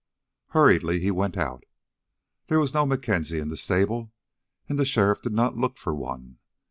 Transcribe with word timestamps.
Hurriedly 0.47 0.99
he 0.99 1.11
went 1.11 1.37
out. 1.37 1.63
There 2.47 2.59
was 2.59 2.73
no 2.73 2.87
MacKenzie 2.87 3.37
in 3.37 3.49
the 3.49 3.55
stable, 3.55 4.11
and 4.67 4.79
the 4.79 4.83
sheriff 4.83 5.21
did 5.21 5.33
not 5.33 5.57
look 5.57 5.77
for 5.77 5.93
one. 5.93 6.39